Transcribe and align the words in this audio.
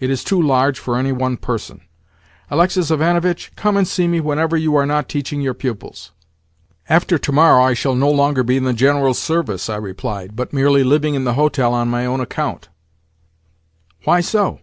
It 0.00 0.08
is 0.08 0.24
too 0.24 0.40
large 0.40 0.78
for 0.78 0.96
any 0.96 1.12
one 1.12 1.36
person. 1.36 1.82
Alexis 2.50 2.90
Ivanovitch, 2.90 3.52
come 3.54 3.76
and 3.76 3.86
see 3.86 4.08
me 4.08 4.18
whenever 4.18 4.56
you 4.56 4.74
are 4.76 4.86
not 4.86 5.10
teaching 5.10 5.42
your 5.42 5.52
pupils." 5.52 6.10
"After 6.88 7.18
tomorrow 7.18 7.62
I 7.62 7.74
shall 7.74 7.94
no 7.94 8.10
longer 8.10 8.42
be 8.42 8.56
in 8.56 8.64
the 8.64 8.72
General's 8.72 9.18
service," 9.18 9.68
I 9.68 9.76
replied, 9.76 10.34
"but 10.34 10.54
merely 10.54 10.84
living 10.84 11.14
in 11.14 11.24
the 11.24 11.34
hotel 11.34 11.74
on 11.74 11.88
my 11.90 12.06
own 12.06 12.22
account." 12.22 12.70
"Why 14.04 14.22
so?" 14.22 14.60